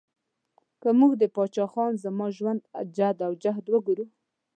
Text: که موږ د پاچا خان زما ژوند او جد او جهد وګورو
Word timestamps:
که 0.81 0.89
موږ 0.99 1.11
د 1.21 1.23
پاچا 1.35 1.65
خان 1.71 1.91
زما 2.03 2.27
ژوند 2.37 2.61
او 2.77 2.83
جد 2.97 3.17
او 3.27 3.31
جهد 3.43 3.65
وګورو 3.69 4.05